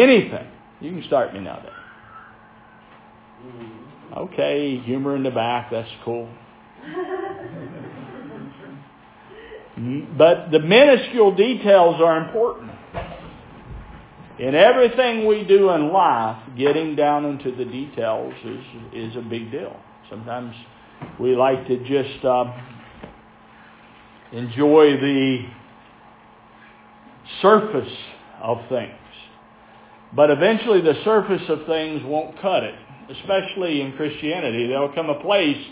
[0.00, 0.46] anything.
[0.80, 1.62] You can start me now.
[1.62, 1.72] Then.
[4.16, 5.70] Okay, humor in the back.
[5.70, 6.28] That's cool.
[10.18, 12.70] But the minuscule details are important.
[14.38, 19.50] In everything we do in life, getting down into the details is, is a big
[19.50, 19.74] deal.
[20.10, 20.54] Sometimes
[21.18, 22.52] we like to just uh,
[24.32, 25.46] enjoy the
[27.40, 27.92] surface
[28.42, 28.92] of things.
[30.14, 32.74] But eventually the surface of things won't cut it,
[33.10, 34.66] especially in Christianity.
[34.66, 35.64] There'll come a place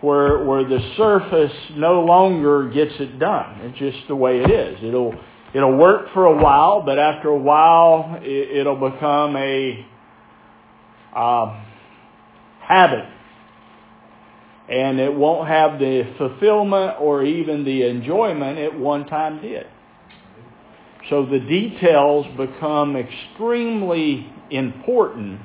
[0.00, 3.60] where, where the surface no longer gets it done.
[3.62, 4.78] It's just the way it is.
[4.82, 5.14] It'll,
[5.52, 9.84] it'll work for a while, but after a while it, it'll become a
[11.14, 11.60] uh,
[12.60, 13.08] habit.
[14.68, 19.66] And it won't have the fulfillment or even the enjoyment it one time did.
[21.10, 25.40] So the details become extremely important.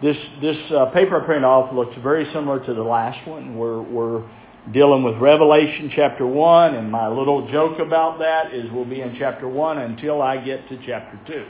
[0.00, 3.56] This, this uh, paper I printed off looks very similar to the last one.
[3.56, 4.28] We're, we're
[4.72, 9.16] dealing with Revelation chapter 1, and my little joke about that is we'll be in
[9.18, 11.46] chapter 1 until I get to chapter 2.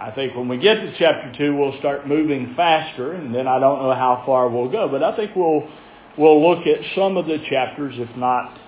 [0.00, 3.58] I think when we get to chapter 2, we'll start moving faster, and then I
[3.58, 5.68] don't know how far we'll go, but I think we'll,
[6.16, 8.58] we'll look at some of the chapters, if not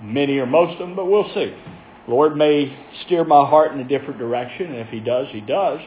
[0.00, 1.52] many or most of them, but we'll see.
[2.08, 5.80] Lord may steer my heart in a different direction, and if He does, He does.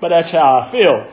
[0.00, 1.06] But that's how I feel.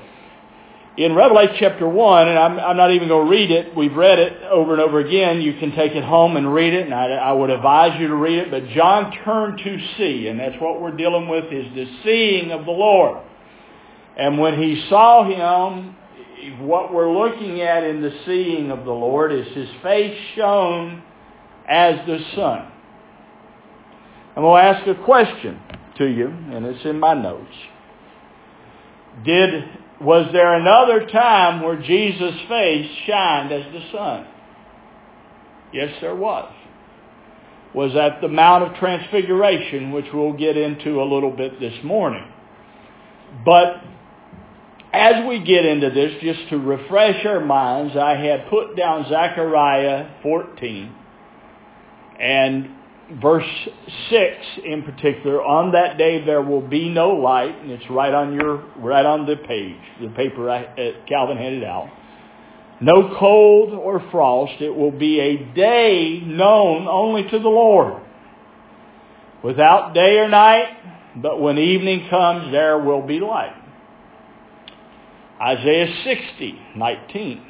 [0.98, 4.20] In Revelation chapter 1, and I'm, I'm not even going to read it, we've read
[4.20, 5.42] it over and over again.
[5.42, 8.16] You can take it home and read it, and I, I would advise you to
[8.16, 8.52] read it.
[8.52, 12.66] But John turned to see, and that's what we're dealing with, is the seeing of
[12.66, 13.23] the Lord.
[14.18, 15.96] And when he saw him,
[16.59, 21.03] what we're looking at in the seeing of the Lord is his face shone
[21.68, 22.70] as the sun.
[24.42, 25.59] I'm going to ask a question
[26.00, 27.53] to you, and it's in my notes.
[29.23, 29.66] Did
[30.02, 34.28] was there another time where Jesus' face shined as the sun?
[35.72, 36.52] Yes, there was.
[37.75, 42.28] Was at the Mount of Transfiguration, which we'll get into a little bit this morning.
[43.46, 43.75] But
[44.91, 50.09] as we get into this, just to refresh our minds, I had put down Zechariah
[50.23, 50.96] 14.
[52.19, 52.81] And
[53.19, 53.47] verse
[54.09, 54.35] 6
[54.66, 58.63] in particular, on that day there will be no light, and it's right on your
[58.77, 61.89] right on the page, the paper I, uh, Calvin handed out.
[62.79, 64.59] No cold or frost.
[64.61, 68.01] It will be a day known only to the Lord.
[69.43, 73.55] Without day or night, but when evening comes, there will be light.
[75.39, 77.45] Isaiah 60, 19.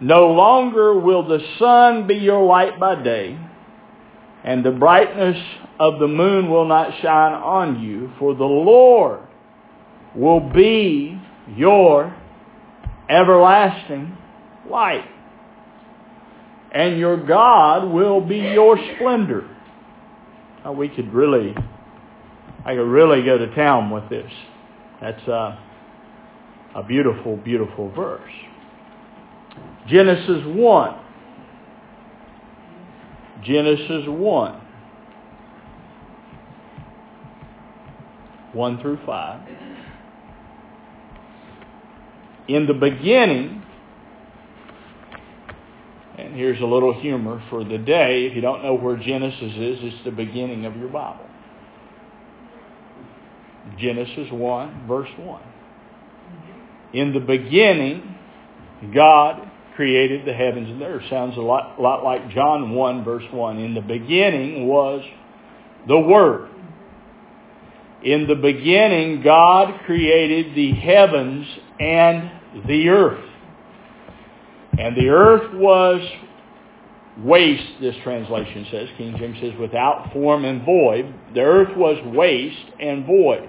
[0.00, 3.38] No longer will the sun be your light by day,
[4.44, 5.36] and the brightness
[5.78, 9.20] of the moon will not shine on you, for the Lord
[10.14, 11.20] will be
[11.56, 12.14] your
[13.08, 14.16] everlasting
[14.70, 15.04] light.
[16.72, 19.48] And your God will be your splendor.
[20.64, 21.54] Now we could really,
[22.64, 24.30] I could really go to town with this.
[25.00, 25.58] That's a,
[26.74, 28.30] a beautiful, beautiful verse.
[29.88, 30.98] Genesis 1.
[33.44, 34.60] Genesis 1.
[38.52, 39.48] 1 through 5.
[42.48, 43.62] In the beginning,
[46.16, 48.26] and here's a little humor for the day.
[48.26, 51.26] If you don't know where Genesis is, it's the beginning of your Bible.
[53.78, 55.42] Genesis 1, verse 1.
[56.94, 58.16] In the beginning,
[58.94, 59.47] God
[59.78, 61.04] created the heavens and the earth.
[61.08, 63.58] Sounds a lot, lot like John 1, verse 1.
[63.58, 65.04] In the beginning was
[65.86, 66.50] the Word.
[68.02, 71.46] In the beginning, God created the heavens
[71.78, 72.28] and
[72.66, 73.24] the earth.
[74.76, 76.00] And the earth was
[77.18, 78.88] waste, this translation says.
[78.98, 81.14] King James says, without form and void.
[81.34, 83.48] The earth was waste and void.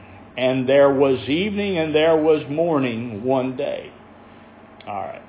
[0.37, 3.91] and there was evening and there was morning one day.
[4.87, 5.21] All right.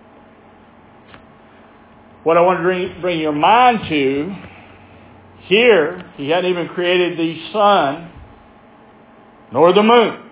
[2.23, 4.35] What I want to bring, bring your mind to
[5.45, 8.13] here, he hadn't even created the sun
[9.53, 10.23] nor the moon.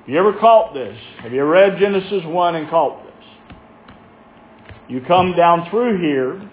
[0.00, 0.96] Have you ever caught this?
[1.22, 3.14] Have you read Genesis 1 and caught this?
[4.88, 6.50] You come down through here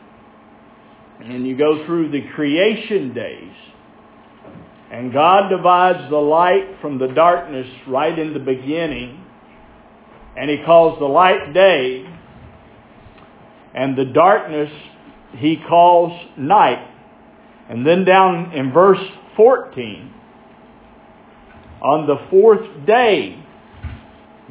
[1.19, 3.53] and you go through the creation days
[4.91, 9.23] and God divides the light from the darkness right in the beginning
[10.35, 12.05] and he calls the light day
[13.73, 14.69] and the darkness
[15.37, 16.87] he calls night.
[17.69, 18.99] And then down in verse
[19.37, 20.13] 14,
[21.81, 23.41] on the fourth day,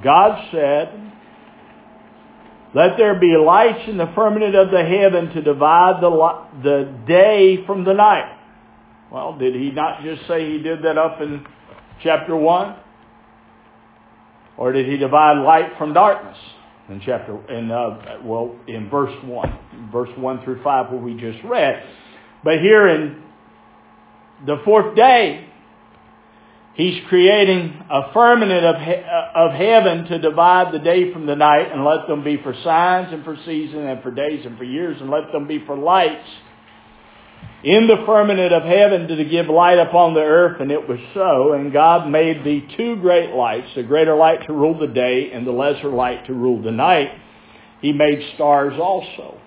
[0.02, 1.12] God said,
[2.74, 6.10] let there be lights in the firmament of the heaven to divide the,
[6.62, 8.39] the day from the night.
[9.12, 11.44] Well, did he not just say he did that up in
[12.02, 12.76] chapter 1?
[14.56, 16.36] Or did he divide light from darkness?
[16.88, 21.38] In chapter, in, uh, well, in verse 1, verse 1 through 5 where we just
[21.44, 21.82] read.
[22.42, 23.22] But here in
[24.44, 25.50] the fourth day,
[26.74, 29.04] He's creating a firmament of, he-
[29.34, 33.12] of heaven to divide the day from the night and let them be for signs
[33.12, 36.26] and for seasons and for days and for years and let them be for lights
[37.62, 41.52] in the firmament of heaven to give light upon the earth, and it was so.
[41.52, 45.46] And God made the two great lights, the greater light to rule the day and
[45.46, 47.10] the lesser light to rule the night.
[47.82, 49.38] He made stars also.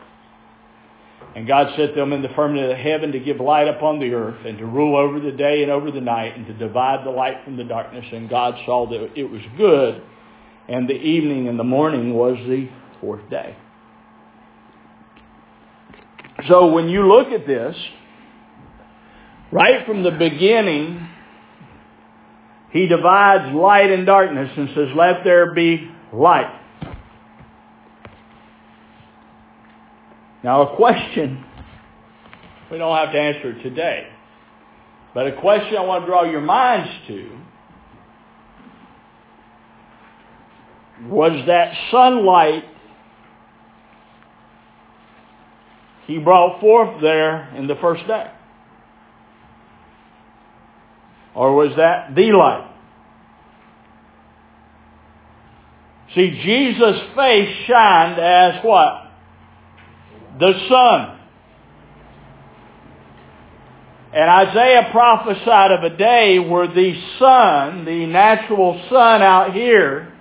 [1.35, 4.45] And God set them in the firmament of heaven to give light upon the earth
[4.45, 7.43] and to rule over the day and over the night and to divide the light
[7.43, 8.05] from the darkness.
[8.11, 10.03] And God saw that it was good.
[10.69, 12.69] And the evening and the morning was the
[13.01, 13.57] fourth day.
[16.47, 17.75] So when you look at this,
[19.53, 21.07] right from the beginning,
[22.71, 26.59] he divides light and darkness and says, let there be light.
[30.43, 31.45] Now a question,
[32.71, 34.07] we don't have to answer today,
[35.13, 37.39] but a question I want to draw your minds to
[41.03, 42.65] was that sunlight
[46.07, 48.31] he brought forth there in the first day?
[51.35, 52.69] Or was that the light?
[56.15, 59.11] See, Jesus' face shined as what?
[60.39, 61.19] The sun.
[64.13, 70.13] And Isaiah prophesied of a day where the sun, the natural sun out here,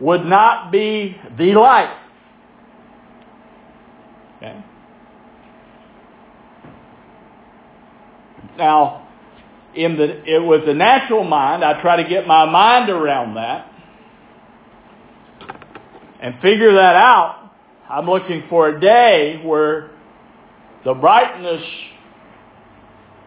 [0.00, 1.96] would not be the light.
[4.36, 4.64] Okay?
[8.58, 9.08] Now,
[9.74, 13.70] in the it, with the natural mind, I try to get my mind around that
[16.20, 17.50] and figure that out.
[17.88, 19.90] I'm looking for a day where
[20.84, 21.62] the brightness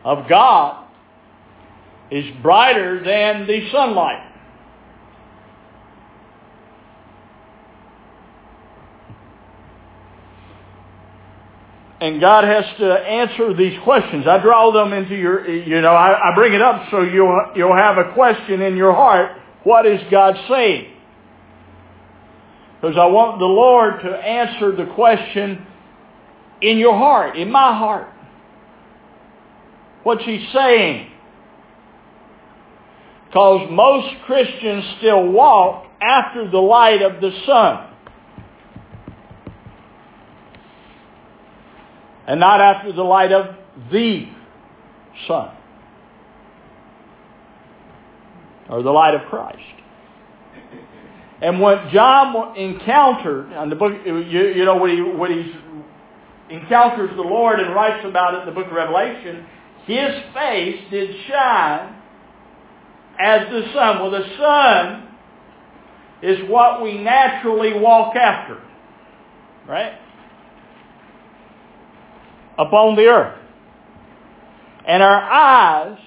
[0.03, 0.87] of God
[2.11, 4.34] is brighter than the sunlight.
[12.05, 14.27] And God has to answer these questions.
[14.27, 17.75] I draw them into your, you know, I, I bring it up so you'll, you'll
[17.75, 19.31] have a question in your heart.
[19.63, 20.93] What is God saying?
[22.79, 25.65] Because I want the Lord to answer the question
[26.61, 28.07] in your heart, in my heart.
[30.03, 31.09] What's He saying?
[33.25, 37.94] Because most Christians still walk after the light of the sun.
[42.27, 43.55] And not after the light of
[43.91, 44.27] the
[45.27, 45.51] sun
[48.69, 49.59] or the light of Christ.
[51.41, 57.11] And what John encountered, in the book, you, you know, when he, when he encounters
[57.15, 59.45] the Lord and writes about it in the book of Revelation,
[59.85, 61.95] his face did shine
[63.19, 63.99] as the sun.
[63.99, 65.07] Well, the sun
[66.21, 68.61] is what we naturally walk after,
[69.67, 69.93] right?
[72.57, 73.39] Upon the earth.
[74.87, 75.97] And our eyes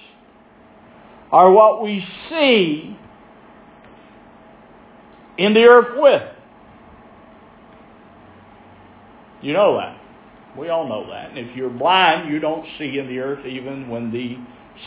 [1.31, 2.97] are what we see
[5.37, 6.23] in the earth with.
[9.41, 9.97] You know that.
[10.57, 11.29] We all know that.
[11.29, 14.37] And if you're blind, you don't see in the earth even when the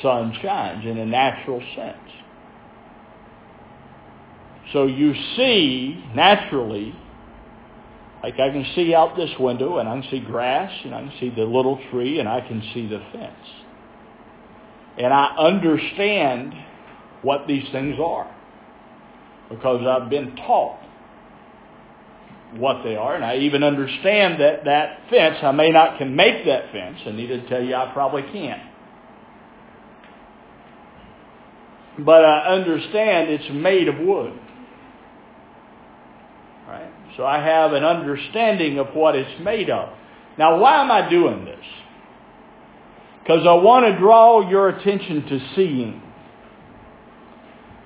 [0.02, 1.98] sun shines in a natural sense.
[4.72, 6.94] So you see naturally
[8.22, 11.12] like I can see out this window and I can see grass and I can
[11.18, 13.48] see the little tree and I can see the fence.
[14.98, 16.54] And I understand
[17.22, 18.32] what these things are
[19.48, 20.78] because I've been taught
[22.56, 26.44] what they are and I even understand that that fence, I may not can make
[26.46, 28.72] that fence and need to tell you I probably can't.
[31.98, 34.32] but I understand it's made of wood.
[37.16, 39.90] So I have an understanding of what it's made of.
[40.38, 41.64] Now, why am I doing this?
[43.22, 46.02] Because I want to draw your attention to seeing.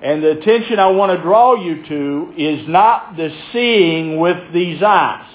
[0.01, 4.81] And the attention I want to draw you to is not the seeing with these
[4.81, 5.29] eyes.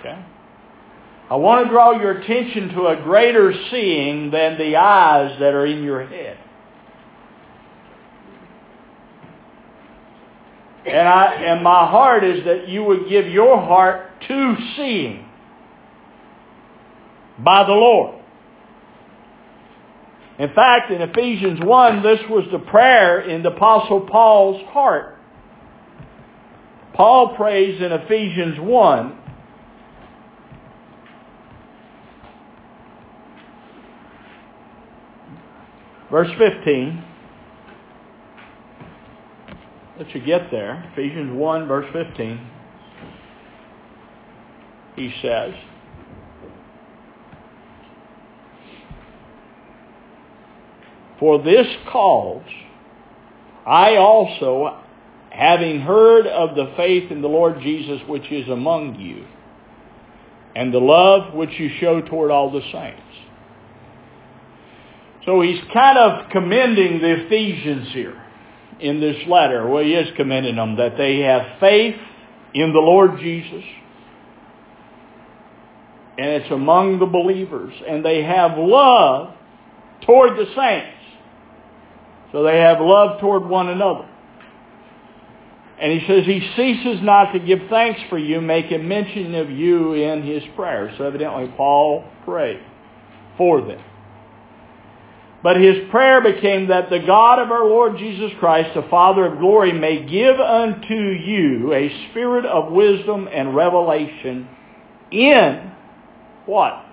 [0.00, 0.24] Okay?
[1.30, 5.64] I want to draw your attention to a greater seeing than the eyes that are
[5.64, 6.38] in your head.
[10.90, 15.26] And, I, and my heart is that you would give your heart to seeing
[17.38, 18.16] by the Lord.
[20.38, 25.18] In fact, in Ephesians 1, this was the prayer in the Apostle Paul's heart.
[26.94, 29.18] Paul prays in Ephesians 1,
[36.10, 37.04] verse 15.
[40.00, 40.90] Let you get there.
[40.94, 42.40] Ephesians 1, verse 15.
[44.96, 45.52] He says,
[51.18, 52.46] For this cause
[53.66, 54.80] I also,
[55.28, 59.26] having heard of the faith in the Lord Jesus which is among you,
[60.56, 63.02] and the love which you show toward all the saints.
[65.26, 68.24] So he's kind of commending the Ephesians here
[68.80, 69.68] in this letter.
[69.68, 71.96] Well, he is commending them that they have faith
[72.54, 73.64] in the Lord Jesus.
[76.18, 77.72] And it's among the believers.
[77.86, 79.34] And they have love
[80.04, 80.96] toward the saints.
[82.32, 84.08] So they have love toward one another.
[85.80, 89.94] And he says he ceases not to give thanks for you, making mention of you
[89.94, 90.94] in his prayers.
[90.98, 92.60] So evidently Paul prayed
[93.38, 93.82] for them.
[95.42, 99.38] But his prayer became that the God of our Lord Jesus Christ, the Father of
[99.38, 104.48] glory, may give unto you a spirit of wisdom and revelation
[105.10, 105.72] in
[106.44, 106.84] what?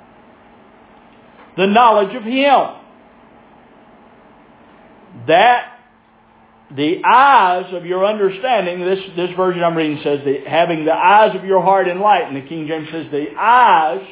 [1.58, 2.68] The knowledge of him.
[5.28, 5.74] That
[6.76, 11.36] the eyes of your understanding, this, this version I'm reading says, that having the eyes
[11.36, 12.36] of your heart enlightened.
[12.38, 14.06] The King James says, the eyes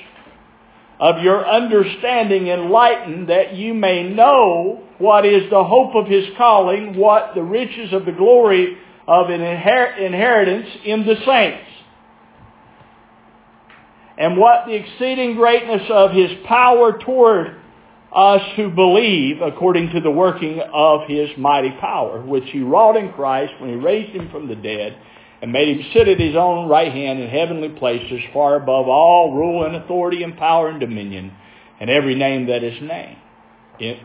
[0.99, 6.95] of your understanding enlightened that you may know what is the hope of his calling,
[6.95, 11.67] what the riches of the glory of an inher- inheritance in the saints,
[14.17, 17.57] and what the exceeding greatness of his power toward
[18.15, 23.11] us who believe according to the working of his mighty power, which he wrought in
[23.11, 24.97] Christ when he raised him from the dead
[25.41, 29.33] and made him sit at his own right hand in heavenly places, far above all
[29.33, 31.31] rule and authority and power and dominion,
[31.79, 33.17] and every name that is named,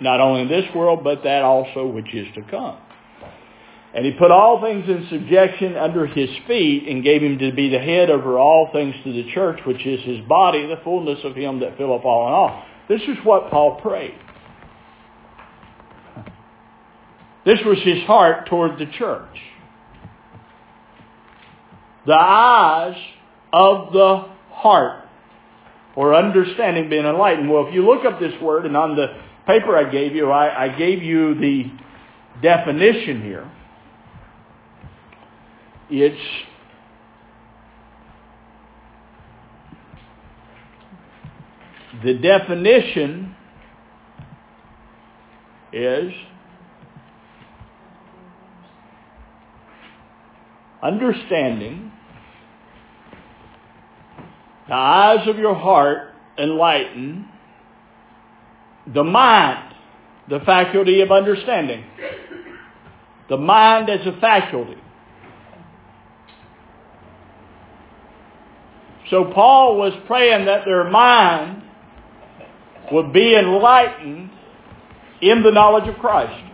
[0.01, 2.79] not only in this world, but that also which is to come.
[3.93, 7.71] And he put all things in subjection under his feet and gave him to be
[7.71, 11.35] the head over all things to the church, which is his body, the fullness of
[11.35, 12.65] him that filleth all in all.
[12.89, 14.15] This is what Paul prayed.
[17.45, 19.37] This was his heart toward the church
[22.07, 22.97] the eyes
[23.53, 25.05] of the heart,
[25.97, 27.51] or understanding being enlightened.
[27.51, 29.09] Well, if you look up this word, and on the
[29.47, 31.65] paper I gave you, I, I gave you the
[32.43, 33.51] definition here.
[35.91, 36.17] It's
[42.05, 43.35] the definition
[45.73, 46.13] is
[50.83, 51.90] understanding,
[54.71, 57.29] the eyes of your heart enlighten,
[58.95, 59.75] the mind,
[60.29, 61.85] the faculty of understanding.
[63.29, 64.77] The mind as a faculty.
[69.11, 71.65] So Paul was praying that their mind
[72.93, 74.31] would be enlightened
[75.21, 76.45] in the knowledge of Christ.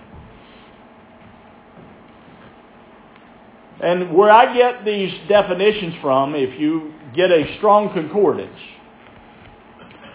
[3.82, 8.58] And where I get these definitions from, if you get a strong concordance,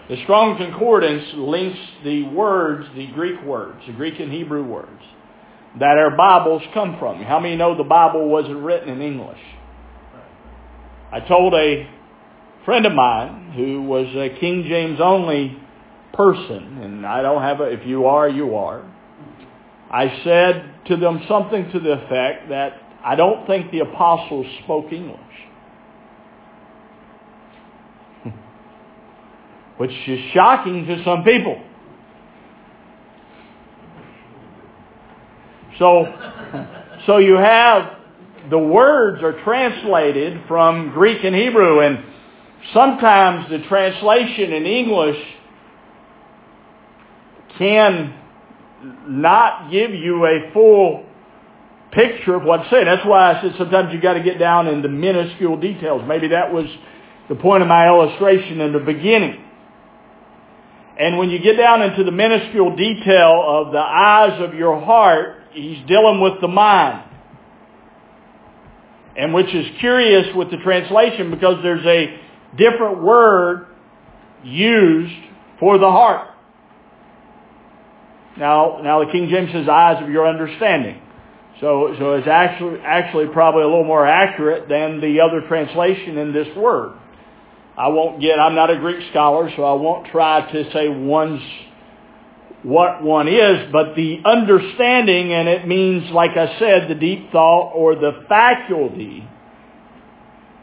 [0.08, 5.02] the strong concordance links the words, the Greek words, the Greek and Hebrew words,
[5.78, 7.22] that our Bibles come from.
[7.22, 9.40] How many know the Bible wasn't written in English?
[11.12, 11.88] I told a
[12.64, 15.58] friend of mine who was a King James only
[16.12, 18.84] person, and I don't have a, if you are, you are.
[19.90, 22.72] I said to them something to the effect that
[23.04, 25.20] I don't think the apostles spoke English.
[29.82, 31.60] Which is shocking to some people.
[35.76, 36.04] So,
[37.04, 37.96] so you have
[38.48, 41.98] the words are translated from Greek and Hebrew, and
[42.72, 45.18] sometimes the translation in English
[47.58, 48.14] can
[49.08, 51.06] not give you a full
[51.90, 52.86] picture of what's said.
[52.86, 56.02] That's why I said sometimes you've got to get down in the minuscule details.
[56.06, 56.66] Maybe that was
[57.28, 59.41] the point of my illustration in the beginning.
[61.02, 65.38] And when you get down into the minuscule detail of the eyes of your heart,
[65.50, 67.10] he's dealing with the mind.
[69.16, 72.20] And which is curious with the translation because there's a
[72.56, 73.66] different word
[74.44, 75.24] used
[75.58, 76.28] for the heart.
[78.38, 81.02] Now, now the King James says eyes of your understanding.
[81.60, 86.32] So, so it's actually, actually probably a little more accurate than the other translation in
[86.32, 86.96] this word.
[87.76, 91.40] I won't get, I'm not a Greek scholar, so I won't try to say one's
[92.62, 97.72] what one is, but the understanding, and it means, like I said, the deep thought
[97.74, 99.28] or the faculty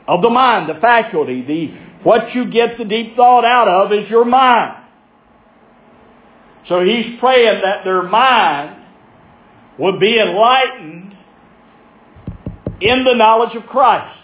[0.08, 4.10] of the mind, the faculty, the what you get the deep thought out of is
[4.10, 4.86] your mind.
[6.70, 8.78] So he's praying that their mind
[9.78, 11.18] would be enlightened
[12.80, 14.19] in the knowledge of Christ.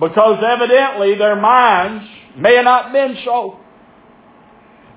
[0.00, 2.04] Because evidently their minds
[2.36, 3.58] may have not been so.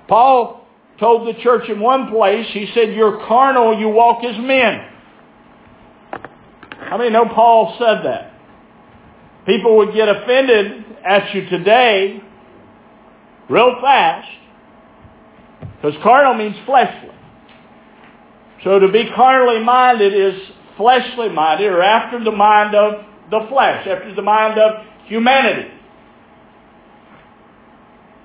[0.08, 0.66] Paul
[1.00, 4.88] told the church in one place, he said, You're carnal, you walk as men.
[6.88, 8.32] How many know Paul said that?
[9.46, 12.22] People would get offended at you today
[13.48, 14.28] real fast
[15.76, 17.10] because carnal means fleshly.
[18.62, 20.40] So to be carnally minded is
[20.76, 25.68] fleshly minded or after the mind of the flesh, after the mind of humanity.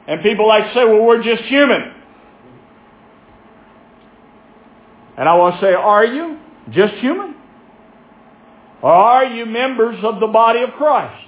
[0.07, 1.93] And people like to say, well, we're just human.
[5.17, 6.39] And I want to say, are you
[6.71, 7.35] just human?
[8.81, 11.25] Or are you members of the body of Christ?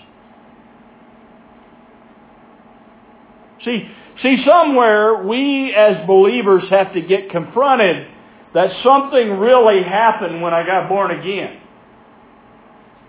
[3.65, 3.91] See,
[4.21, 8.07] see, somewhere we as believers have to get confronted
[8.53, 11.59] that something really happened when I got born again.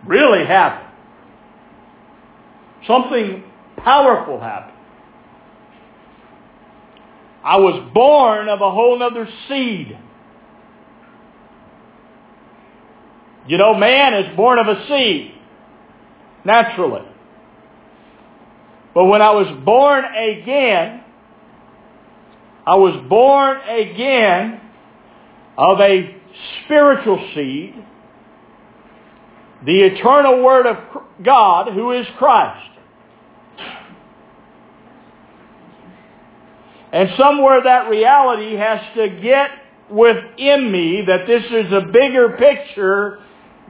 [0.04, 0.89] Really happened.
[2.90, 3.44] Something
[3.76, 4.76] powerful happened.
[7.44, 9.96] I was born of a whole other seed.
[13.46, 15.32] You know, man is born of a seed,
[16.44, 17.06] naturally.
[18.92, 21.04] But when I was born again,
[22.66, 24.60] I was born again
[25.56, 26.16] of a
[26.64, 27.74] spiritual seed,
[29.64, 30.76] the eternal Word of
[31.22, 32.69] God, who is Christ.
[36.92, 39.50] And somewhere that reality has to get
[39.90, 43.20] within me that this is a bigger picture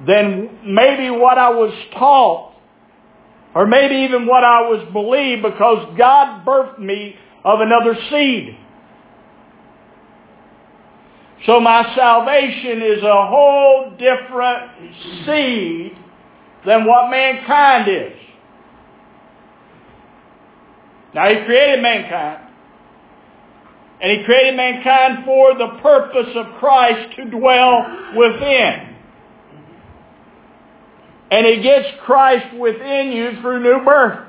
[0.07, 2.55] than maybe what I was taught
[3.55, 8.57] or maybe even what I was believed because God birthed me of another seed.
[11.47, 14.71] So my salvation is a whole different
[15.27, 15.97] seed
[16.67, 18.19] than what mankind is.
[21.15, 22.50] Now He created mankind.
[24.03, 28.97] And He created mankind for the purpose of Christ to dwell within.
[31.31, 34.27] And He gets Christ within you through new birth.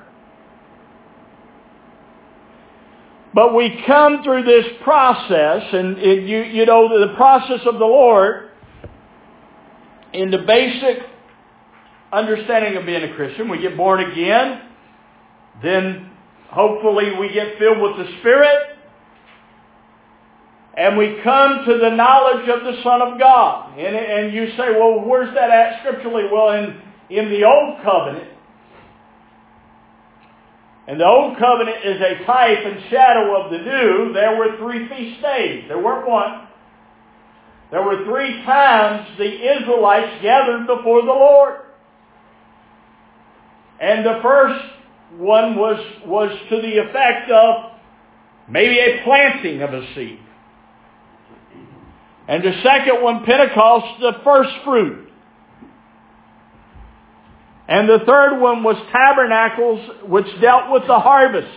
[3.34, 7.86] But we come through this process, and it, you, you know, the process of the
[7.86, 8.50] Lord,
[10.12, 10.98] in the basic
[12.12, 14.62] understanding of being a Christian, we get born again,
[15.64, 16.12] then
[16.50, 18.71] hopefully we get filled with the Spirit,
[20.78, 23.78] and we come to the knowledge of the Son of God.
[23.78, 26.24] And, and you say, well, where's that at scripturally?
[26.32, 28.30] Well, in in the Old Covenant,
[30.88, 34.88] and the Old Covenant is a type and shadow of the New, there were three
[34.88, 35.66] feast days.
[35.68, 36.48] There weren't one.
[37.70, 41.60] There were three times the Israelites gathered before the Lord.
[43.80, 44.66] And the first
[45.18, 47.72] one was, was to the effect of
[48.50, 50.20] maybe a planting of a seed.
[52.32, 55.10] And the second one, Pentecost, the first fruit.
[57.68, 61.52] And the third one was tabernacles, which dealt with the harvest.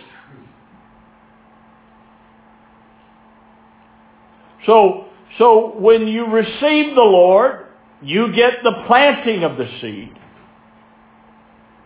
[4.65, 5.05] So,
[5.37, 7.67] so when you receive the Lord,
[8.01, 10.11] you get the planting of the seed.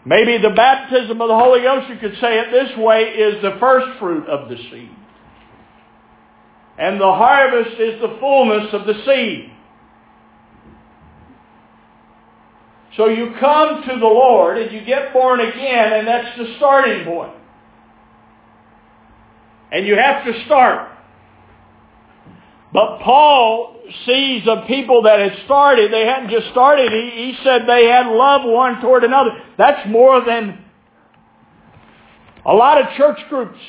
[0.04, 3.56] Maybe the baptism of the Holy Ghost, you could say it this way, is the
[3.60, 4.96] first fruit of the seed.
[6.80, 9.52] And the harvest is the fullness of the seed.
[12.96, 17.06] So you come to the Lord and you get born again, and that's the starting
[17.06, 17.34] point.
[19.72, 20.90] And you have to start.
[22.72, 27.64] But Paul sees the people that had started, they hadn't just started, he, he said
[27.68, 29.32] they had love one toward another.
[29.58, 30.64] That's more than
[32.46, 33.60] a lot of church groups.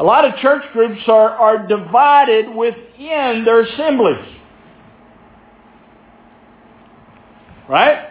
[0.00, 4.34] A lot of church groups are, are divided within their assemblies.
[7.68, 8.08] Right?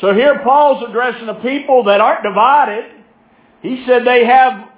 [0.00, 3.04] So here Paul's addressing the people that aren't divided.
[3.62, 4.68] He said they have,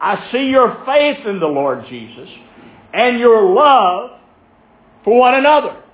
[0.00, 2.28] I see your faith in the Lord Jesus
[2.92, 4.18] and your love
[5.04, 5.84] for one another.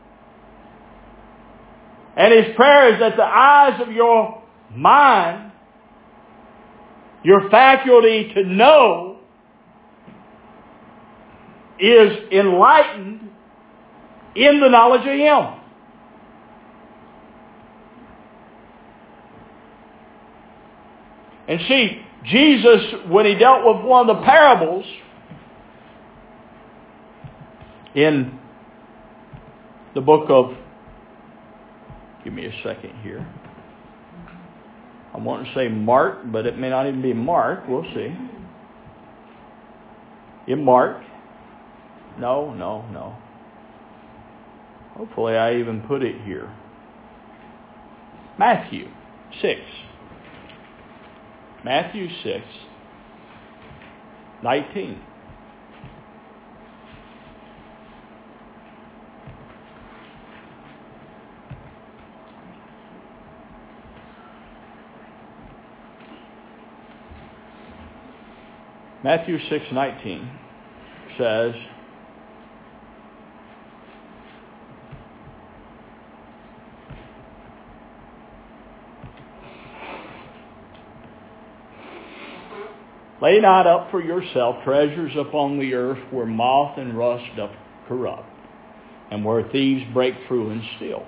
[2.16, 5.52] And his prayer is that the eyes of your mind,
[7.22, 9.15] your faculty to know,
[11.78, 13.30] is enlightened
[14.34, 15.60] in the knowledge of him.
[21.48, 24.84] And see, Jesus, when he dealt with one of the parables
[27.94, 28.38] in
[29.94, 30.56] the book of,
[32.24, 33.26] give me a second here.
[35.14, 37.66] I want to say Mark, but it may not even be Mark.
[37.68, 38.14] We'll see.
[40.46, 41.02] In Mark.
[42.18, 43.16] No, no, no.
[44.94, 46.50] Hopefully I even put it here.
[48.38, 48.88] Matthew
[49.42, 49.60] 6.
[51.64, 52.44] Matthew 6,
[54.42, 55.00] 19.
[69.06, 70.28] Matthew 6:19
[71.16, 71.54] says
[83.22, 87.52] Lay not up for yourself treasures upon the earth where moth and rust doth
[87.88, 88.28] corrupt,
[89.10, 91.06] and where thieves break through and steal.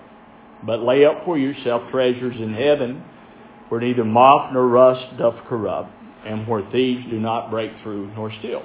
[0.64, 3.04] But lay up for yourself treasures in heaven
[3.68, 5.90] where neither moth nor rust doth corrupt,
[6.24, 8.62] and where thieves do not break through nor steal.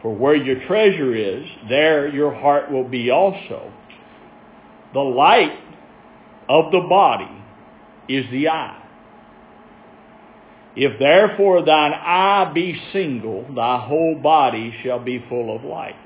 [0.00, 3.72] For where your treasure is, there your heart will be also.
[4.94, 5.58] The light
[6.48, 7.30] of the body
[8.08, 8.87] is the eye.
[10.76, 15.96] If therefore thine eye be single, thy whole body shall be full of light.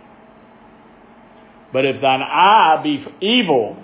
[1.72, 3.76] But if thine eye be evil,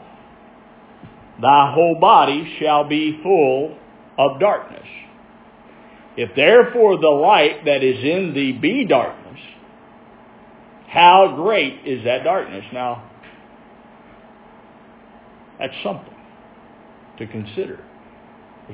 [1.40, 3.76] thy whole body shall be full
[4.18, 4.86] of darkness.
[6.16, 9.38] If therefore the light that is in thee be darkness,
[10.88, 12.64] how great is that darkness?
[12.72, 13.08] Now,
[15.58, 16.14] that's something
[17.18, 17.84] to consider.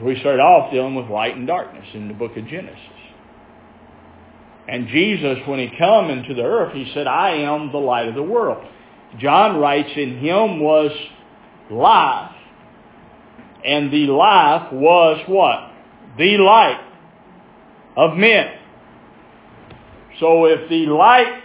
[0.02, 2.78] We started off dealing with light and darkness in the book of Genesis.
[4.66, 8.14] And Jesus, when he come into the earth, he said, I am the light of
[8.14, 8.66] the world.
[9.18, 10.90] John writes, in him was
[11.70, 12.32] life,
[13.64, 15.70] and the life was what?
[16.18, 16.80] The light
[17.96, 18.58] of men.
[20.18, 21.42] So if the light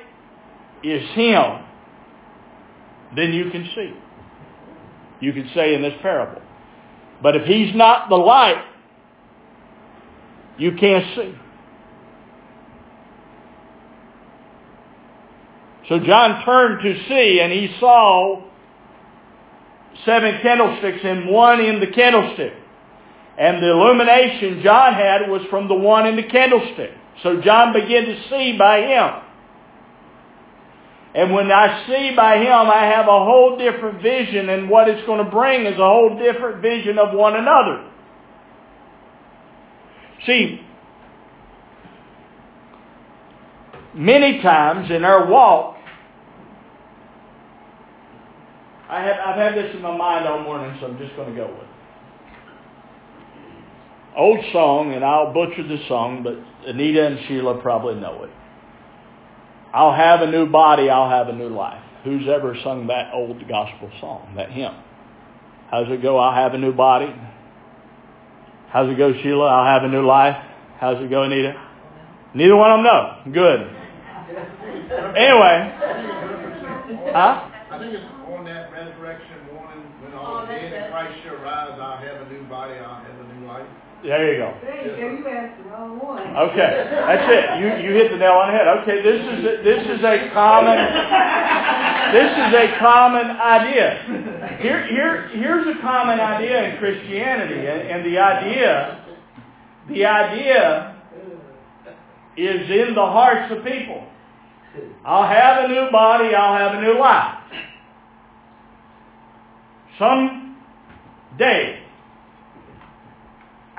[0.84, 1.66] is him,
[3.16, 3.94] then you can see.
[5.20, 6.42] You can say in this parable.
[7.22, 8.64] But if he's not the light,
[10.58, 11.36] you can't see.
[15.90, 18.44] So John turned to see and he saw
[20.06, 22.54] seven candlesticks and one in the candlestick.
[23.38, 26.92] And the illumination John had was from the one in the candlestick.
[27.24, 29.29] So John began to see by him.
[31.16, 35.06] And when I see by him, I have a whole different vision, and what it's
[35.08, 37.90] going to bring is a whole different vision of one another.
[40.28, 40.62] See,
[43.96, 45.78] many times in our walk,
[48.88, 51.36] I have, I've had this in my mind all morning, so I'm just going to
[51.36, 51.66] go with it.
[54.16, 56.34] Old song, and I'll butcher the song, but
[56.68, 58.32] Anita and Sheila probably know it.
[59.74, 61.84] I'll have a new body, I'll have a new life.
[62.04, 64.74] Who's ever sung that old gospel song, that hymn?
[65.70, 66.18] How's it go?
[66.18, 67.14] I'll have a new body.
[68.70, 69.46] How's it go, Sheila?
[69.46, 70.36] I'll have a new life.
[70.80, 71.54] How's it go, Anita?
[72.34, 73.34] Neither one of them know.
[73.34, 73.60] Good.
[75.18, 75.58] Anyway.
[77.14, 77.50] Huh?
[77.70, 81.38] I think it's on that resurrection morning when all oh, the dead in Christ shall
[81.38, 83.68] rise, I'll have a new body, I'll have a new life.
[84.04, 84.54] There you go.
[84.64, 85.20] There you.
[85.20, 86.24] You asked the wrong one.
[86.50, 87.60] Okay, that's it.
[87.60, 88.68] You you hit the nail on the head.
[88.80, 90.78] Okay, this is a, this is a common
[92.12, 94.58] this is a common idea.
[94.60, 99.06] Here, here, here's a common idea in Christianity, and, and the idea,
[99.90, 100.96] the idea
[102.36, 104.08] is in the hearts of people.
[105.06, 107.38] I'll have a new body, I'll have a new life.
[110.00, 110.58] Some
[111.38, 111.79] day,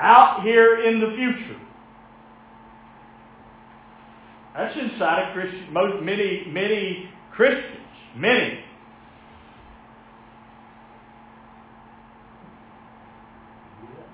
[0.01, 1.61] out here in the future.
[4.57, 7.77] That's inside of Christian, most, many, many Christians.
[8.17, 8.61] Many.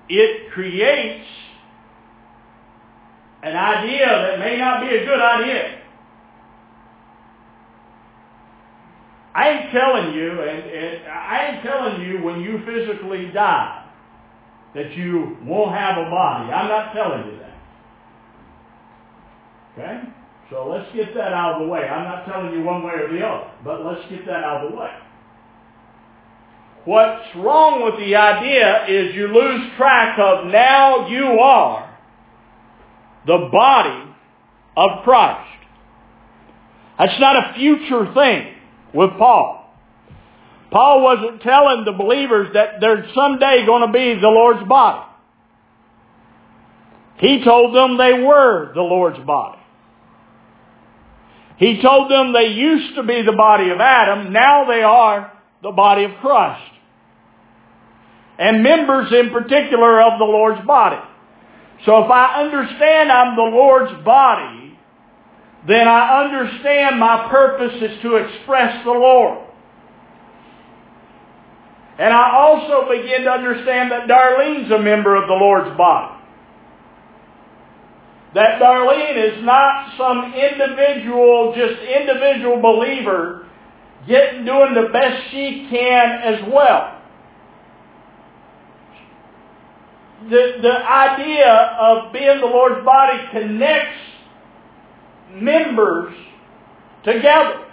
[0.09, 1.25] It creates
[3.43, 5.81] an idea that may not be a good idea.
[9.33, 13.86] I ain't telling you, and, and I ain't telling you when you physically die
[14.75, 16.51] that you won't have a body.
[16.51, 17.57] I'm not telling you that.
[19.73, 20.09] Okay?
[20.49, 21.81] So let's get that out of the way.
[21.81, 24.71] I'm not telling you one way or the other, but let's get that out of
[24.71, 24.91] the way.
[26.85, 31.97] What's wrong with the idea is you lose track of now you are
[33.25, 34.15] the body
[34.77, 35.49] of Christ.
[36.97, 38.53] That's not a future thing
[38.93, 39.56] with Paul.
[40.71, 45.05] Paul wasn't telling the believers that there's someday going to be the Lord's body.
[47.19, 49.59] He told them they were the Lord's body.
[51.57, 55.71] He told them they used to be the body of Adam, now they are the
[55.71, 56.71] body of Christ.
[58.37, 61.01] And members in particular of the Lord's body.
[61.85, 64.77] So if I understand I'm the Lord's body,
[65.67, 69.46] then I understand my purpose is to express the Lord.
[71.99, 76.15] And I also begin to understand that Darlene's a member of the Lord's body.
[78.35, 83.47] That Darlene is not some individual, just individual believer
[84.07, 87.01] getting doing the best she can as well.
[90.29, 93.99] The, the idea of being the Lord's body connects
[95.31, 96.15] members
[97.03, 97.66] together.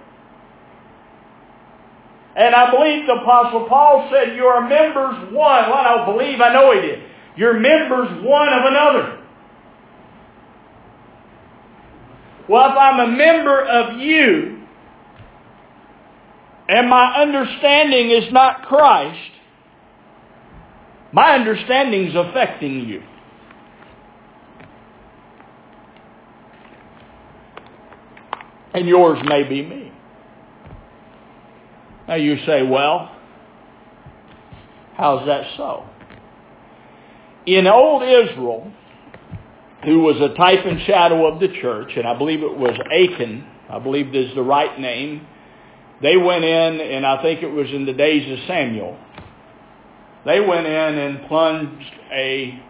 [2.37, 5.71] And I believe the Apostle Paul said, you are members one.
[5.71, 7.03] Well, I don't believe, I know he did.
[7.37, 9.21] You're members one of another.
[12.49, 14.63] Well, if I'm a member of you,
[16.69, 19.31] and my understanding is not Christ,
[21.13, 23.03] my understanding is affecting you.
[28.75, 29.84] And yours may be me.
[32.07, 33.15] Now you say, well,
[34.97, 35.87] how's that so?
[37.47, 38.73] In old Israel,
[39.85, 43.47] who was a type and shadow of the church, and I believe it was Achan,
[43.69, 45.27] I believe is the right name.
[46.03, 48.99] They went in, and I think it was in the days of Samuel.
[50.27, 52.63] They went in and plunged a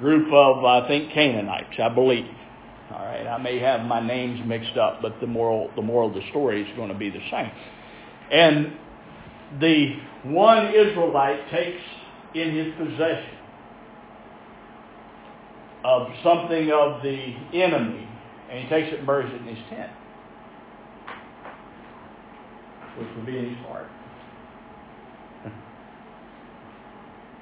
[0.00, 2.26] group of, I think, Canaanites, I believe.
[2.92, 6.14] All right, I may have my names mixed up, but the moral, the moral of
[6.14, 7.50] the story is going to be the same.
[8.30, 8.72] And
[9.60, 11.82] the one Israelite takes
[12.34, 13.38] in his possession
[15.84, 18.06] of something of the enemy,
[18.50, 19.90] and he takes it and buries it in his tent,
[22.98, 23.88] which would be in his heart.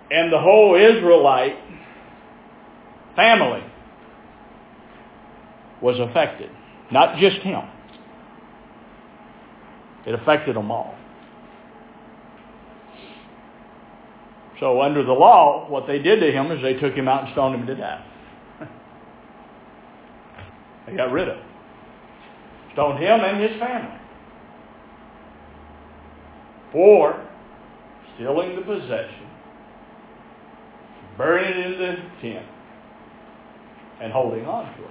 [0.09, 1.57] And the whole Israelite
[3.17, 3.65] family
[5.83, 6.51] was affected.
[6.93, 7.63] Not just him.
[10.07, 10.95] It affected them all.
[14.61, 17.33] So under the law, what they did to him is they took him out and
[17.33, 18.03] stoned him to death.
[20.87, 21.45] They got rid of him.
[22.75, 23.99] Stoned him and his family.
[26.71, 27.27] For
[28.15, 29.29] stealing the possession,
[31.17, 32.47] burning it in the tent,
[34.01, 34.91] and holding on to it.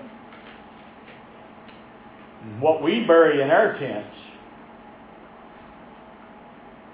[2.60, 4.16] What we bury in our tents,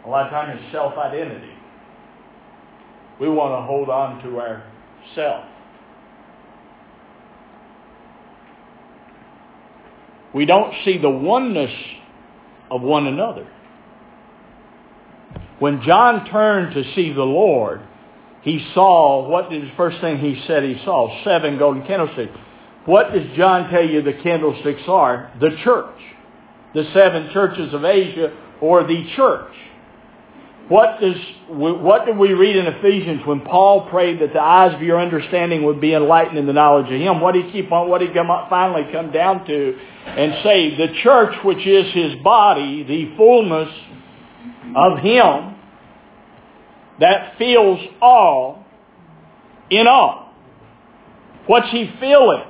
[0.06, 1.54] a lot of times it's self-identity.
[3.20, 4.64] We want to hold on to our
[5.16, 5.46] self.
[10.34, 11.72] we don't see the oneness
[12.70, 13.48] of one another.
[15.60, 17.82] When John turned to see the Lord,
[18.42, 21.24] he saw, what is the first thing he said he saw?
[21.24, 22.36] Seven golden candlesticks.
[22.86, 25.32] What does John tell you the candlesticks are?
[25.40, 26.00] The church.
[26.74, 29.54] The seven churches of Asia, or the church.
[30.72, 31.18] What does
[31.50, 35.66] what did we read in Ephesians when Paul prayed that the eyes of your understanding
[35.66, 37.20] would be enlightened in the knowledge of Him?
[37.20, 37.90] What did he keep on?
[37.90, 40.78] What did he come up, finally come down to and say?
[40.78, 43.68] The church, which is His body, the fullness
[44.74, 45.56] of Him,
[47.02, 48.66] that fills all
[49.70, 50.34] in all.
[51.48, 52.46] What's He filling?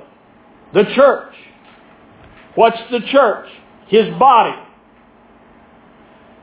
[0.74, 1.34] The church.
[2.54, 3.48] What's the church?
[3.88, 4.56] His body.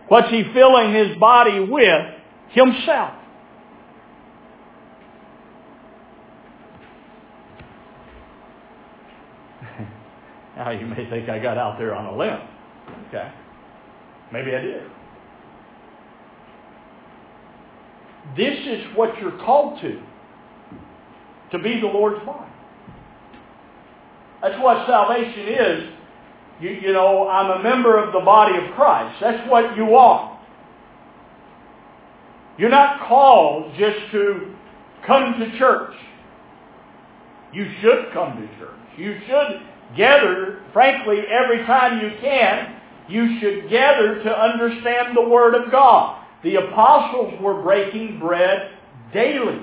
[0.10, 2.16] What's he filling his body with?
[2.50, 3.14] Himself.
[10.58, 12.40] now you may think I got out there on a limb.
[13.08, 13.32] Okay.
[14.34, 14.82] Maybe I did.
[18.36, 20.02] This is what you're called to.
[21.52, 22.52] To be the Lord's body.
[24.42, 25.99] That's what salvation is
[26.62, 29.18] you, you know, I'm a member of the body of Christ.
[29.22, 30.40] That's what you are.
[32.58, 34.54] You're not called just to
[35.08, 35.94] come to church.
[37.54, 38.80] You should come to church.
[38.98, 39.62] You should
[39.96, 42.76] gather, frankly, every time you can.
[43.08, 46.24] You should gather to understand the Word of God.
[46.44, 48.72] The apostles were breaking bread
[49.14, 49.62] daily.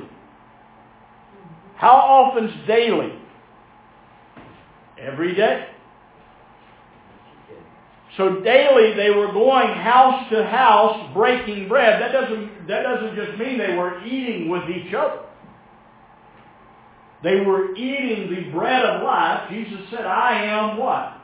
[1.77, 3.13] How often's daily?
[4.99, 5.69] Every day.
[8.17, 12.01] So daily they were going house to house breaking bread.
[12.01, 15.21] That doesn't, that doesn't just mean they were eating with each other.
[17.23, 19.51] They were eating the bread of life.
[19.51, 21.15] Jesus said, I am what?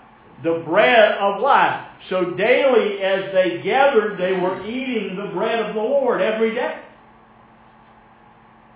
[0.42, 1.86] The bread of life.
[2.10, 6.78] So daily as they gathered, they were eating the bread of the Lord every day.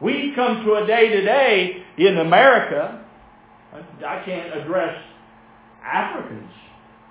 [0.01, 3.05] We come to a day today in America,
[3.73, 5.03] I can't address
[5.83, 6.53] Africans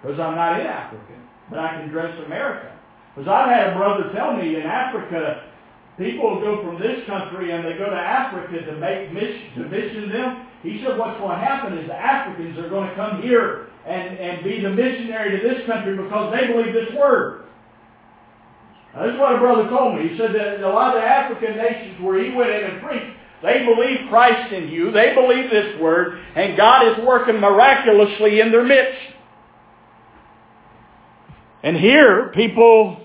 [0.06, 1.18] because I'm not in Africa,
[1.50, 2.78] but I can dress America.
[3.16, 5.50] Because I've had a brother tell me in Africa,
[5.98, 10.10] people go from this country and they go to Africa to make mission, to mission
[10.10, 10.46] them.
[10.62, 14.18] He said what's going to happen is the Africans are going to come here and,
[14.20, 17.46] and be the missionary to this country because they believe this word.
[18.94, 20.10] Now, this is what a brother told me.
[20.10, 23.10] He said that a lot of the African nations where he went in and preached,
[23.42, 24.92] they believe Christ in you.
[24.92, 29.15] They believe this word, and God is working miraculously in their midst.
[31.66, 32.96] And here, people,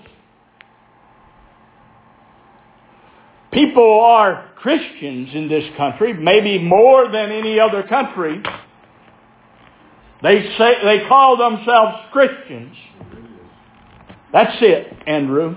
[3.51, 8.39] people are Christians in this country, maybe more than any other country.
[10.21, 12.77] They say, they call themselves Christians.
[14.31, 15.55] That's it, Andrew.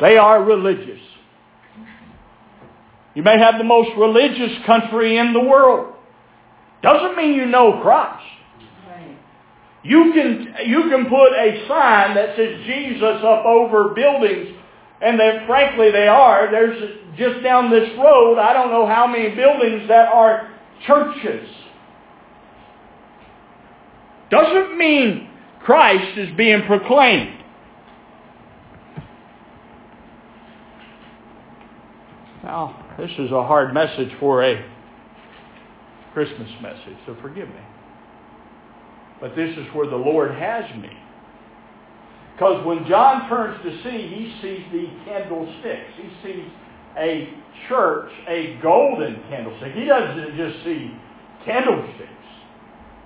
[0.00, 1.00] They are religious.
[3.16, 5.96] You may have the most religious country in the world.
[6.80, 8.22] Doesn't mean you know Christ.
[9.84, 14.56] You can, you can put a sign that says Jesus up over buildings,
[15.02, 16.50] and then frankly they are.
[16.50, 20.50] There's just down this road, I don't know how many buildings that are
[20.86, 21.48] churches.
[24.30, 25.28] Doesn't mean
[25.60, 27.40] Christ is being proclaimed.
[32.42, 34.64] Now, this is a hard message for a
[36.12, 37.73] Christmas message, so forgive me.
[39.20, 40.90] But this is where the Lord has me.
[42.34, 45.92] Because when John turns to see, he sees the candlesticks.
[45.96, 46.50] He sees
[46.98, 47.32] a
[47.68, 49.72] church, a golden candlestick.
[49.74, 50.90] He doesn't just see
[51.44, 52.10] candlesticks.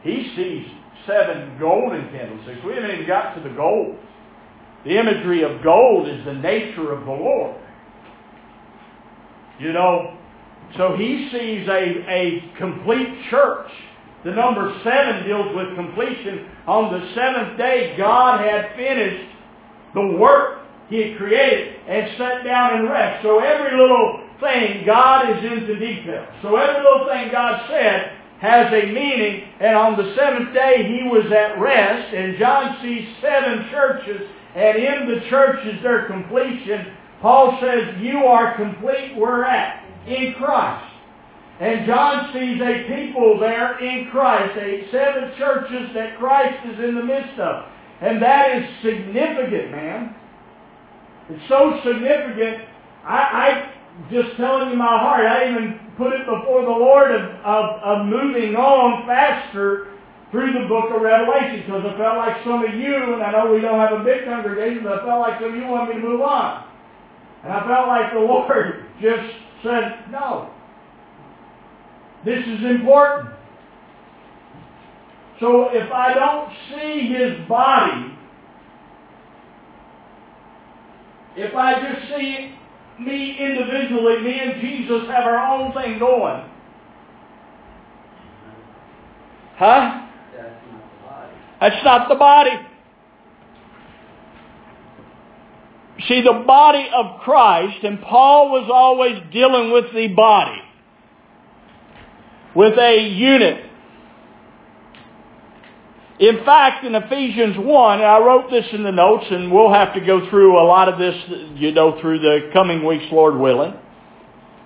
[0.02, 0.66] He sees
[1.06, 2.60] seven golden candlesticks.
[2.64, 3.96] We haven't even got to the gold.
[4.84, 7.60] The imagery of gold is the nature of the Lord.
[9.58, 10.16] You know,
[10.76, 13.70] so he sees a, a complete church
[14.24, 16.46] the number seven deals with completion.
[16.66, 19.33] On the seventh day, God had finished
[19.94, 23.22] the work He had created and sat down and rest.
[23.22, 26.26] So every little thing, God is into detail.
[26.42, 29.44] So every little thing God said has a meaning.
[29.61, 32.14] And on the seventh day, He was at rest.
[32.14, 34.28] And John sees seven churches.
[34.54, 39.16] And in the churches, their completion, Paul says, you are complete.
[39.16, 40.88] We're at in Christ.
[41.60, 46.94] And John sees a people there in Christ, a seven churches that Christ is in
[46.94, 47.64] the midst of.
[48.00, 50.14] And that is significant, man.
[51.30, 52.62] It's so significant.
[53.04, 53.74] I, I
[54.11, 58.06] just telling you my heart, I even put it before the Lord of, of, of
[58.06, 59.88] moving on faster
[60.30, 63.52] through the book of Revelation because I felt like some of you, and I know
[63.52, 66.00] we don't have a big congregation, but I felt like some of you want me
[66.00, 66.70] to move on.
[67.42, 69.26] And I felt like the Lord just
[69.64, 70.54] said, no,
[72.29, 73.31] this is important.
[75.41, 78.18] So if I don't see his body,
[81.37, 82.55] if I just see
[83.01, 86.45] me individually, me and Jesus have our own thing going.
[89.57, 90.07] Huh?
[90.37, 91.33] That's not the body.
[91.62, 92.51] That's not the body.
[96.09, 100.61] See, the body of Christ, and Paul was always dealing with the body,
[102.59, 103.66] with a unit.
[106.18, 109.94] In fact, in Ephesians 1, and I wrote this in the notes, and we'll have
[109.94, 111.14] to go through a lot of this,
[111.54, 113.74] you know, through the coming weeks, Lord willing,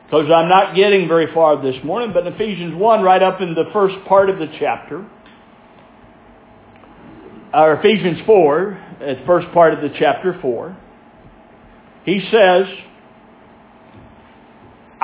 [0.06, 3.52] because I'm not getting very far this morning, but in Ephesians 1, right up in
[3.52, 5.06] the first part of the chapter,
[7.52, 8.72] or Ephesians 4,
[9.02, 10.78] at the first part of the chapter 4,
[12.06, 12.64] he says,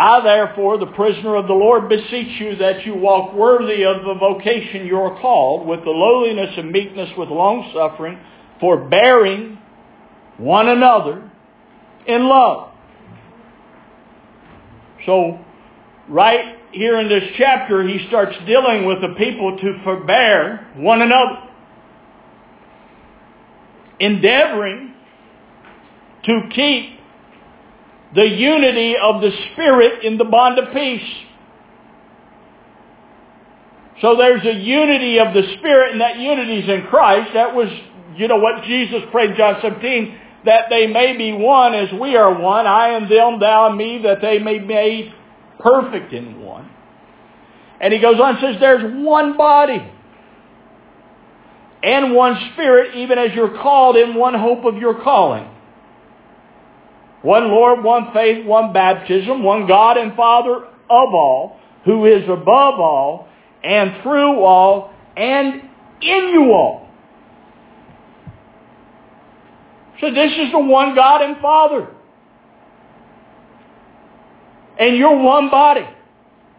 [0.00, 4.14] I therefore, the prisoner of the Lord, beseech you that you walk worthy of the
[4.14, 8.16] vocation you are called, with the lowliness and meekness, with longsuffering,
[8.60, 9.58] forbearing
[10.36, 11.28] one another
[12.06, 12.70] in love.
[15.04, 15.44] So,
[16.08, 21.42] right here in this chapter, he starts dealing with the people to forbear one another,
[23.98, 24.94] endeavoring
[26.22, 26.97] to keep
[28.14, 31.08] the unity of the Spirit in the bond of peace.
[34.00, 37.32] So there's a unity of the Spirit, and that unity is in Christ.
[37.34, 37.68] That was,
[38.16, 42.40] you know, what Jesus prayed John 17, that they may be one as we are
[42.40, 45.14] one, I and them, thou and me, that they may be made
[45.58, 46.70] perfect in one.
[47.80, 49.92] And he goes on and says, there's one body
[51.82, 55.48] and one Spirit, even as you're called in one hope of your calling.
[57.22, 62.78] One Lord, one faith, one baptism, one God and Father of all, who is above
[62.80, 63.28] all,
[63.62, 65.62] and through all, and
[66.00, 66.88] in you all.
[70.00, 71.88] So this is the one God and Father.
[74.78, 75.86] And you're one body.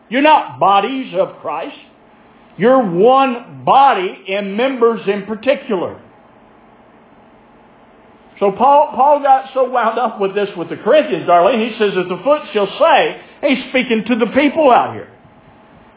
[0.09, 1.77] You're not bodies of Christ.
[2.57, 6.01] You're one body and members in particular.
[8.39, 11.91] So Paul, Paul got so wound up with this with the Corinthians, Darlene, he says,
[11.93, 15.11] if the foot shall say, he's speaking to the people out here.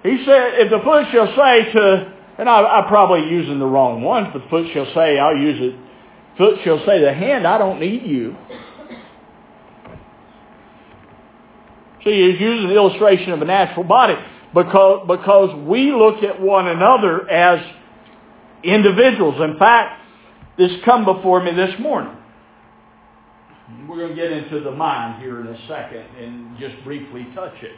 [0.02, 4.02] He said, if the foot shall say to, and I, I'm probably using the wrong
[4.02, 5.78] one, but the foot shall say, I'll use it,
[6.36, 8.36] foot shall say, the hand, I don't need you.
[12.02, 14.16] See, he's using the illustration of a natural body
[14.52, 17.64] because, because we look at one another as
[18.64, 19.40] individuals.
[19.40, 20.00] In fact,
[20.58, 22.16] this come before me this morning.
[23.88, 27.54] We're going to get into the mind here in a second and just briefly touch
[27.62, 27.72] it.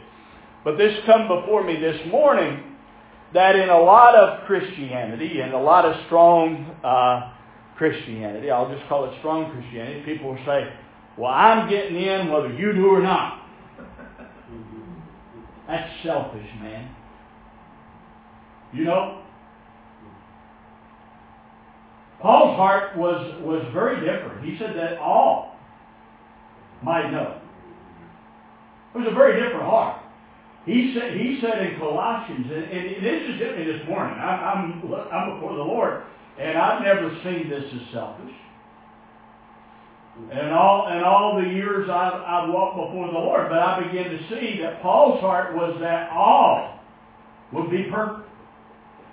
[0.63, 2.75] But this come before me this morning
[3.33, 7.33] that in a lot of Christianity, and a lot of strong uh,
[7.77, 10.71] Christianity, I'll just call it strong Christianity, people will say,
[11.17, 13.41] well, I'm getting in whether you do or not.
[15.67, 16.95] That's selfish, man.
[18.73, 19.21] You know,
[22.21, 24.45] Paul's heart was, was very different.
[24.45, 25.54] He said that all
[26.85, 27.41] might know.
[28.93, 30.01] It was a very different heart.
[30.65, 34.17] He said, he said in Colossians, and, and this just me this morning.
[34.17, 34.81] I, I'm,
[35.11, 36.03] I'm before the Lord,
[36.39, 38.33] and I've never seen this as selfish.
[40.31, 44.11] And all and all the years I've, I've walked before the Lord, but I began
[44.11, 46.79] to see that Paul's heart was that all
[47.51, 48.29] would be perfect.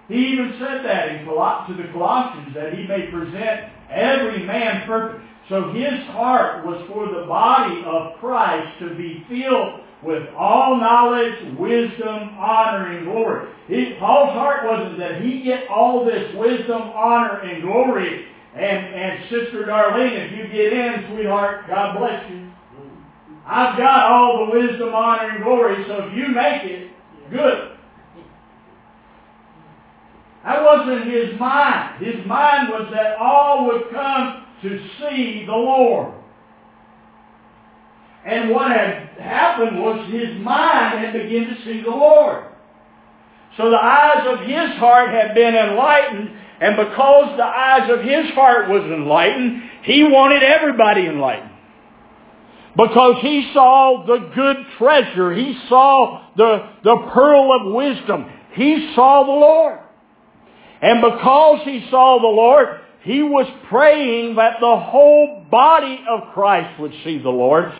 [0.09, 4.87] He even said that in Col- to the Colossians that he may present every man
[4.87, 5.25] perfect.
[5.49, 11.57] So his heart was for the body of Christ to be filled with all knowledge,
[11.59, 13.49] wisdom, honor, and glory.
[13.69, 19.23] He, Paul's heart wasn't that he get all this wisdom, honor, and glory and, and
[19.31, 22.51] Sister Darlene, if you get in, sweetheart, God bless you.
[23.47, 26.91] I've got all the wisdom, honor, and glory, so if you make it,
[27.31, 27.71] good.
[30.45, 32.05] That wasn't his mind.
[32.05, 36.15] His mind was that all would come to see the Lord.
[38.25, 42.45] And what had happened was his mind had begun to see the Lord.
[43.57, 48.31] So the eyes of his heart had been enlightened, and because the eyes of his
[48.35, 51.51] heart was enlightened, he wanted everybody enlightened.
[52.77, 55.35] Because he saw the good treasure.
[55.35, 58.31] He saw the, the pearl of wisdom.
[58.55, 59.81] He saw the Lord.
[60.81, 66.81] And because he saw the Lord, he was praying that the whole body of Christ
[66.81, 67.73] would see the Lord.